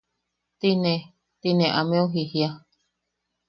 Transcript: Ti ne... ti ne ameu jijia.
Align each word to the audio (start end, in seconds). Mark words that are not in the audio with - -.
Ti 0.59 0.69
ne... 0.83 0.95
ti 1.41 1.49
ne 1.57 1.67
ameu 1.79 2.05
jijia. 2.13 2.49